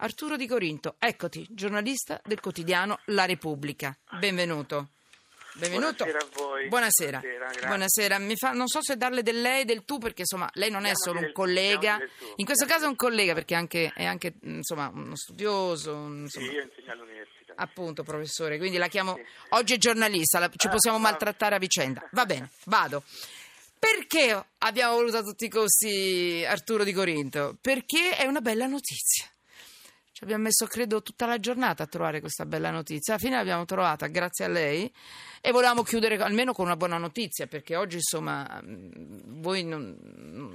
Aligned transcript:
Arturo 0.00 0.36
Di 0.36 0.46
Corinto, 0.46 0.94
eccoti, 0.98 1.44
giornalista 1.50 2.20
del 2.24 2.38
quotidiano 2.40 3.00
La 3.06 3.24
Repubblica. 3.24 3.96
Benvenuto. 4.18 4.90
Benvenuto. 5.54 6.04
Buonasera 6.04 6.18
a 6.18 6.28
voi. 6.36 6.68
Buonasera. 6.68 7.18
Buonasera, 7.18 7.66
Buonasera. 7.66 8.18
Mi 8.18 8.36
fa- 8.36 8.52
non 8.52 8.68
so 8.68 8.80
se 8.80 8.96
darle 8.96 9.22
del 9.24 9.40
lei 9.40 9.62
e 9.62 9.64
del 9.64 9.84
tu, 9.84 9.98
perché 9.98 10.20
insomma 10.20 10.48
lei 10.52 10.70
non 10.70 10.84
è 10.84 10.92
solo 10.94 11.18
un 11.18 11.32
collega. 11.32 11.98
In 12.36 12.44
questo 12.44 12.64
caso 12.64 12.84
è 12.84 12.88
un 12.88 12.94
collega 12.94 13.34
perché 13.34 13.56
anche- 13.56 13.90
è 13.92 14.04
anche 14.04 14.34
insomma, 14.42 14.88
uno 14.94 15.16
studioso. 15.16 15.94
un- 15.96 16.28
Sì, 16.28 16.42
io 16.42 16.62
insegno 16.62 16.92
all'università. 16.92 17.54
Appunto, 17.56 18.04
professore, 18.04 18.56
quindi 18.58 18.76
la 18.78 18.86
chiamo 18.86 19.16
Sì. 19.16 19.22
oggi 19.50 19.74
è 19.74 19.78
giornalista, 19.78 20.38
la- 20.38 20.50
ci 20.54 20.68
Ah, 20.68 20.70
possiamo 20.70 20.98
va. 20.98 21.02
maltrattare 21.10 21.56
a 21.56 21.58
vicenda. 21.58 22.08
Va 22.12 22.24
bene, 22.24 22.50
vado. 22.66 23.02
Perché 23.76 24.44
abbiamo 24.58 24.94
voluto 24.94 25.16
a 25.16 25.22
tutti 25.22 25.46
i 25.46 25.48
costi 25.48 26.44
Arturo 26.46 26.84
Di 26.84 26.92
Corinto? 26.92 27.56
Perché 27.60 28.16
è 28.16 28.26
una 28.26 28.40
bella 28.40 28.66
notizia. 28.66 29.26
Ci 30.18 30.24
abbiamo 30.24 30.42
messo, 30.42 30.66
credo, 30.66 31.00
tutta 31.00 31.26
la 31.26 31.38
giornata 31.38 31.84
a 31.84 31.86
trovare 31.86 32.18
questa 32.18 32.44
bella 32.44 32.72
notizia. 32.72 33.14
Alla 33.14 33.22
fine 33.22 33.36
l'abbiamo 33.36 33.64
trovata 33.66 34.08
grazie 34.08 34.46
a 34.46 34.48
lei 34.48 34.92
e 35.40 35.52
volevamo 35.52 35.84
chiudere 35.84 36.16
almeno 36.16 36.52
con 36.52 36.64
una 36.64 36.74
buona 36.74 36.98
notizia 36.98 37.46
perché 37.46 37.76
oggi, 37.76 37.98
insomma, 37.98 38.60
mh, 38.60 39.40
voi 39.40 39.62
non- 39.62 39.96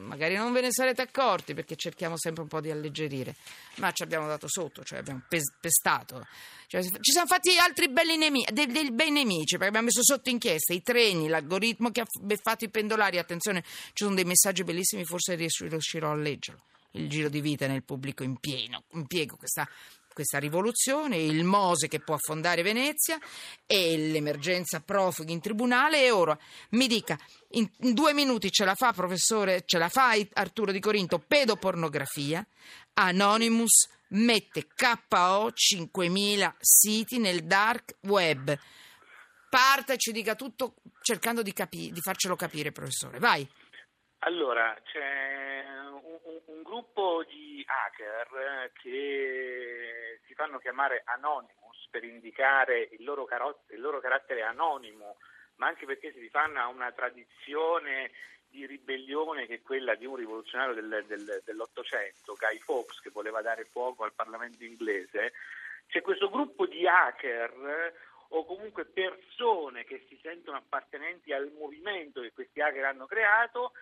magari 0.00 0.34
non 0.34 0.52
ve 0.52 0.62
ne 0.62 0.72
sarete 0.72 1.02
accorti 1.02 1.54
perché 1.54 1.76
cerchiamo 1.76 2.18
sempre 2.18 2.42
un 2.42 2.48
po' 2.48 2.60
di 2.60 2.72
alleggerire, 2.72 3.36
ma 3.76 3.92
ci 3.92 4.02
abbiamo 4.02 4.26
dato 4.26 4.48
sotto, 4.48 4.82
cioè 4.82 4.98
abbiamo 4.98 5.22
pes- 5.28 5.54
pestato. 5.60 6.26
Cioè, 6.66 6.82
ci 6.82 7.12
siamo 7.12 7.28
fatti 7.28 7.56
altri 7.56 7.88
belli 7.88 8.16
nemici, 8.16 8.52
dei, 8.52 8.66
dei 8.66 8.90
bei 8.90 9.12
nemici 9.12 9.58
perché 9.58 9.66
abbiamo 9.68 9.86
messo 9.86 10.02
sotto 10.02 10.28
inchiesta 10.28 10.72
i 10.72 10.82
treni, 10.82 11.28
l'algoritmo 11.28 11.92
che 11.92 12.00
ha 12.00 12.06
beffato 12.20 12.64
i 12.64 12.68
pendolari. 12.68 13.18
Attenzione, 13.18 13.62
ci 13.92 14.02
sono 14.02 14.16
dei 14.16 14.24
messaggi 14.24 14.64
bellissimi, 14.64 15.04
forse 15.04 15.36
rius- 15.36 15.68
riuscirò 15.68 16.10
a 16.10 16.16
leggerlo 16.16 16.62
il 16.92 17.08
giro 17.08 17.28
di 17.28 17.40
vita 17.40 17.66
nel 17.66 17.84
pubblico 17.84 18.22
impieno, 18.22 18.84
impiego, 18.92 19.36
questa, 19.36 19.68
questa 20.12 20.38
rivoluzione, 20.38 21.16
il 21.16 21.44
Mose 21.44 21.88
che 21.88 22.00
può 22.00 22.14
affondare 22.14 22.62
Venezia 22.62 23.18
e 23.66 23.96
l'emergenza 23.96 24.80
profughi 24.80 25.32
in 25.32 25.40
tribunale. 25.40 26.04
E 26.04 26.10
ora 26.10 26.38
mi 26.70 26.86
dica, 26.86 27.18
in, 27.50 27.68
due 27.76 28.12
minuti 28.12 28.50
ce 28.50 28.64
la 28.64 28.74
fa, 28.74 28.92
professore, 28.92 29.62
ce 29.64 29.78
la 29.78 29.88
fa 29.88 30.14
Arturo 30.32 30.72
Di 30.72 30.80
Corinto, 30.80 31.18
pedopornografia, 31.18 32.46
Anonymous 32.94 33.88
mette 34.08 34.66
KO 34.74 35.50
5.000 35.50 36.54
siti 36.58 37.18
nel 37.18 37.44
dark 37.44 37.96
web. 38.02 38.56
Parte 39.48 39.94
e 39.94 39.98
ci 39.98 40.12
dica 40.12 40.34
tutto 40.34 40.76
cercando 41.02 41.42
di, 41.42 41.52
capi- 41.52 41.92
di 41.92 42.00
farcelo 42.00 42.36
capire, 42.36 42.72
professore. 42.72 43.18
Vai. 43.18 43.46
Allora, 44.24 44.76
c'è 44.84 45.64
un, 45.90 46.18
un- 46.46 46.62
gruppo 46.62 47.24
di 47.24 47.64
hacker 47.66 48.28
eh, 48.66 48.72
che 48.80 50.20
si 50.24 50.34
fanno 50.34 50.58
chiamare 50.58 51.02
Anonymous 51.06 51.88
per 51.90 52.04
indicare 52.04 52.88
il 52.92 53.02
loro, 53.04 53.24
caro- 53.24 53.64
il 53.70 53.80
loro 53.80 53.98
carattere 53.98 54.42
anonimo, 54.42 55.16
ma 55.56 55.66
anche 55.66 55.86
perché 55.86 56.12
si 56.12 56.20
rifanno 56.20 56.60
a 56.60 56.68
una 56.68 56.92
tradizione 56.92 58.12
di 58.48 58.64
ribellione 58.64 59.46
che 59.46 59.54
è 59.56 59.62
quella 59.62 59.96
di 59.96 60.06
un 60.06 60.14
rivoluzionario 60.14 60.74
del- 60.74 61.04
del- 61.06 61.42
dell'Ottocento, 61.44 62.36
Guy 62.38 62.58
Fawkes, 62.60 63.00
che 63.00 63.10
voleva 63.10 63.42
dare 63.42 63.64
fuoco 63.64 64.04
al 64.04 64.12
Parlamento 64.14 64.62
inglese. 64.62 65.32
C'è 65.88 66.00
questo 66.00 66.30
gruppo 66.30 66.66
di 66.66 66.86
hacker 66.86 67.50
eh, 67.50 67.94
o 68.28 68.44
comunque 68.46 68.84
persone 68.86 69.82
che 69.84 70.04
si 70.08 70.16
sentono 70.22 70.58
appartenenti 70.58 71.32
al 71.32 71.50
movimento 71.58 72.20
che 72.20 72.32
questi 72.32 72.60
hacker 72.60 72.84
hanno 72.84 73.06
creato 73.06 73.72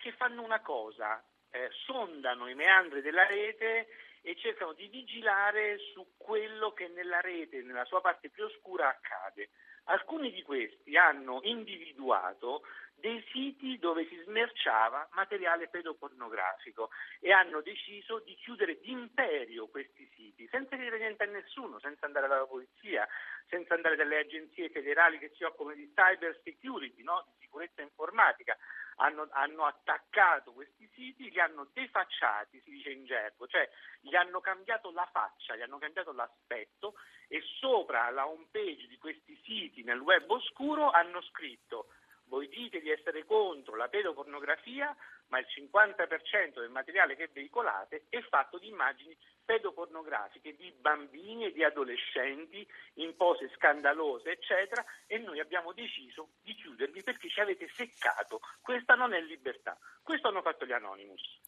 che 0.00 0.12
fanno 0.12 0.42
una 0.42 0.60
cosa, 0.60 1.22
eh, 1.50 1.68
sondano 1.84 2.48
i 2.48 2.54
meandri 2.54 3.02
della 3.02 3.26
rete 3.26 3.88
e 4.22 4.36
cercano 4.36 4.72
di 4.72 4.88
vigilare 4.88 5.78
su 5.92 6.14
quello 6.16 6.72
che 6.72 6.88
nella 6.88 7.20
rete, 7.20 7.62
nella 7.62 7.84
sua 7.84 8.00
parte 8.00 8.30
più 8.30 8.44
oscura, 8.44 8.88
accade. 8.88 9.50
Alcuni 9.84 10.30
di 10.32 10.42
questi 10.42 10.96
hanno 10.96 11.40
individuato 11.42 12.62
dei 13.00 13.24
siti 13.32 13.78
dove 13.78 14.06
si 14.06 14.16
smerciava 14.24 15.08
materiale 15.12 15.68
pedopornografico 15.68 16.90
e 17.20 17.32
hanno 17.32 17.60
deciso 17.60 18.20
di 18.20 18.34
chiudere 18.36 18.78
d'imperio 18.78 19.68
questi 19.68 20.08
siti 20.14 20.30
senza 20.48 20.76
dire 20.76 20.98
niente 20.98 21.24
a 21.24 21.26
nessuno, 21.26 21.78
senza 21.78 22.06
andare 22.06 22.28
dalla 22.28 22.46
polizia, 22.46 23.08
senza 23.48 23.74
andare 23.74 23.96
dalle 23.96 24.18
agenzie 24.18 24.68
federali 24.68 25.18
che 25.18 25.32
si 25.36 25.44
occupano 25.44 25.74
di 25.74 25.92
cyber 25.94 26.38
security, 26.44 27.02
no? 27.02 27.24
di 27.28 27.44
sicurezza 27.44 27.82
informatica. 27.82 28.56
Hanno, 28.96 29.28
hanno 29.30 29.64
attaccato 29.64 30.52
questi 30.52 30.86
siti, 30.92 31.30
li 31.30 31.40
hanno 31.40 31.70
defacciati, 31.72 32.60
si 32.60 32.70
dice 32.70 32.90
in 32.90 33.06
gergo, 33.06 33.46
cioè 33.46 33.66
gli 34.00 34.14
hanno 34.14 34.40
cambiato 34.40 34.92
la 34.92 35.08
faccia, 35.10 35.56
gli 35.56 35.62
hanno 35.62 35.78
cambiato 35.78 36.12
l'aspetto 36.12 36.94
e 37.26 37.40
sopra 37.60 38.10
la 38.10 38.26
home 38.26 38.48
page 38.50 38.86
di 38.88 38.98
questi 38.98 39.40
siti 39.42 39.82
nel 39.84 40.00
web 40.00 40.28
oscuro 40.30 40.90
hanno 40.90 41.22
scritto 41.22 41.86
voi 42.30 42.48
dite 42.48 42.80
di 42.80 42.90
essere 42.90 43.26
contro 43.26 43.74
la 43.74 43.88
pedopornografia, 43.88 44.96
ma 45.26 45.40
il 45.40 45.46
50% 45.46 46.60
del 46.60 46.70
materiale 46.70 47.16
che 47.16 47.28
veicolate 47.32 48.04
è 48.08 48.20
fatto 48.22 48.56
di 48.56 48.68
immagini 48.68 49.14
pedopornografiche 49.44 50.54
di 50.54 50.72
bambini 50.80 51.46
e 51.46 51.52
di 51.52 51.64
adolescenti 51.64 52.66
in 52.94 53.16
pose 53.16 53.50
scandalose, 53.56 54.30
eccetera, 54.30 54.84
e 55.06 55.18
noi 55.18 55.40
abbiamo 55.40 55.72
deciso 55.72 56.28
di 56.40 56.54
chiudervi 56.54 57.02
perché 57.02 57.28
ci 57.28 57.40
avete 57.40 57.68
seccato. 57.74 58.40
Questa 58.62 58.94
non 58.94 59.12
è 59.12 59.20
libertà. 59.20 59.76
Questo 60.02 60.28
hanno 60.28 60.40
fatto 60.40 60.64
gli 60.64 60.72
Anonymous. 60.72 61.40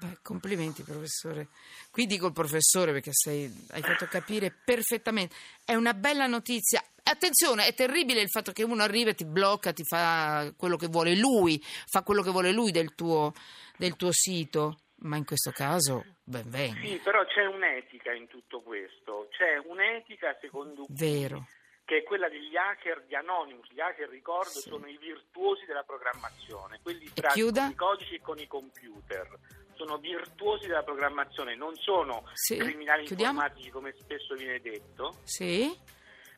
Beh, 0.00 0.20
complimenti 0.22 0.82
professore. 0.82 1.48
Qui 1.90 2.06
dico 2.06 2.28
il 2.28 2.32
professore 2.32 2.90
perché 2.92 3.10
sei- 3.12 3.52
hai 3.72 3.82
fatto 3.82 4.06
capire 4.06 4.50
perfettamente. 4.50 5.34
È 5.62 5.74
una 5.74 5.92
bella 5.92 6.26
notizia. 6.26 6.82
Attenzione, 7.10 7.66
è 7.66 7.74
terribile 7.74 8.20
il 8.20 8.28
fatto 8.30 8.52
che 8.52 8.62
uno 8.62 8.82
arriva 8.84 9.10
e 9.10 9.14
ti 9.14 9.24
blocca, 9.24 9.72
ti 9.72 9.82
fa 9.84 10.52
quello 10.56 10.76
che 10.76 10.86
vuole 10.86 11.16
lui, 11.16 11.60
fa 11.62 12.02
quello 12.02 12.22
che 12.22 12.30
vuole 12.30 12.52
lui 12.52 12.70
del 12.70 12.94
tuo, 12.94 13.32
del 13.76 13.96
tuo 13.96 14.10
sito. 14.12 14.78
Ma 15.02 15.16
in 15.16 15.24
questo 15.24 15.50
caso, 15.50 16.04
ben 16.22 16.48
venga. 16.50 16.86
Sì, 16.86 17.00
però 17.02 17.24
c'è 17.24 17.46
un'etica 17.46 18.12
in 18.12 18.28
tutto 18.28 18.60
questo. 18.60 19.28
C'è 19.30 19.56
un'etica, 19.66 20.36
secondo 20.40 20.84
cui, 20.84 20.94
Vero. 20.94 21.46
che 21.86 21.98
è 21.98 22.02
quella 22.04 22.28
degli 22.28 22.54
hacker 22.54 23.04
di 23.06 23.14
Anonymous. 23.16 23.66
Gli 23.72 23.80
hacker, 23.80 24.08
ricordo, 24.10 24.50
Sì. 24.60 24.68
sono 24.68 24.86
i 24.86 24.98
virtuosi 24.98 25.64
della 25.64 25.82
programmazione, 25.82 26.78
quelli 26.82 27.10
bravi 27.14 27.40
con 27.50 27.70
i 27.70 27.74
codici 27.74 28.14
e 28.16 28.20
con 28.20 28.38
i 28.38 28.46
computer. 28.46 29.26
Sono 29.74 29.96
virtuosi 29.96 30.66
della 30.66 30.82
programmazione, 30.84 31.56
non 31.56 31.74
sono 31.76 32.22
Sì, 32.34 32.56
criminali 32.58 33.06
chiudiamo? 33.06 33.32
informatici 33.32 33.70
come 33.70 33.94
spesso 33.98 34.34
viene 34.34 34.60
detto, 34.60 35.16
Sì? 35.24 35.74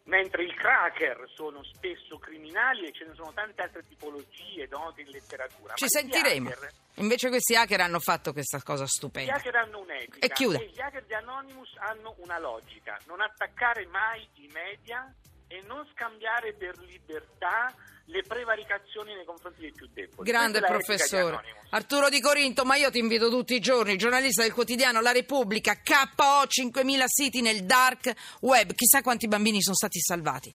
Mentre 0.04 0.44
i 0.44 0.52
cracker 0.54 1.28
sono 1.34 1.62
spesso 1.62 2.18
criminali 2.18 2.86
e 2.86 2.92
ce 2.92 3.04
ne 3.06 3.14
sono 3.14 3.32
tante 3.32 3.62
altre 3.62 3.84
tipologie 3.86 4.66
note 4.70 5.02
in 5.02 5.08
letteratura. 5.10 5.74
Ci 5.74 5.84
Ma 5.84 5.86
gli 5.86 5.90
sentiremo. 5.90 6.48
hacker- 6.50 6.72
Invece 6.96 7.28
questi 7.30 7.54
hacker 7.56 7.80
hanno 7.80 8.00
fatto 8.00 8.32
questa 8.32 8.60
cosa 8.62 8.84
Gli 8.84 8.88
stupenda. 8.88 9.34
hacker 9.34 9.56
hanno 9.56 9.78
un'etica 9.80 10.18
E 10.26 10.28
chiuda. 10.30 10.58
gli 10.58 10.80
hacker 10.80 11.04
di 11.04 11.14
Anonymous 11.14 11.74
hanno 11.78 12.14
una 12.18 12.38
logica, 12.38 12.98
non 13.06 13.20
attaccare 13.20 13.86
mai 13.86 14.28
i 14.34 14.50
media 14.52 15.12
e 15.48 15.62
non 15.66 15.86
scambiare 15.92 16.52
per 16.52 16.76
libertà 16.78 17.72
le 18.06 18.22
prevaricazioni 18.22 19.14
nei 19.14 19.24
confronti 19.24 19.60
dei 19.60 19.72
più 19.72 19.88
deboli. 19.92 20.28
Grande 20.28 20.60
professore. 20.60 21.40
Arturo 21.70 22.08
Di 22.08 22.20
Corinto, 22.20 22.64
ma 22.64 22.76
io 22.76 22.90
ti 22.90 22.98
invito 22.98 23.28
tutti 23.28 23.54
i 23.54 23.60
giorni, 23.60 23.96
giornalista 23.96 24.42
del 24.42 24.52
quotidiano 24.52 25.00
La 25.00 25.12
Repubblica, 25.12 25.80
KO 25.82 26.44
5.000 26.46 27.04
siti 27.06 27.41
nel 27.41 27.64
dark 27.64 28.12
web, 28.41 28.72
chissà 28.74 29.02
quanti 29.02 29.28
bambini 29.28 29.62
sono 29.62 29.76
stati 29.76 30.00
salvati. 30.00 30.50